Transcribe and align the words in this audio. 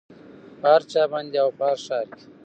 په 0.59 0.67
هر 0.73 0.81
چا 0.91 1.03
باندې 1.11 1.35
او 1.43 1.49
په 1.57 1.63
هر 1.69 1.77
ښار 1.85 2.05
کې 2.13 2.23